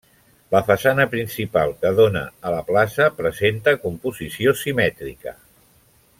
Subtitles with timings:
[0.53, 5.37] La façana principal que dóna a la plaça presenta composició simètrica.